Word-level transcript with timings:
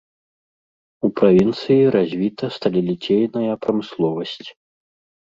У 1.07 1.11
правінцыі 1.19 1.91
развіта 1.97 2.51
сталеліцейная 2.57 3.53
прамысловасць. 3.67 4.47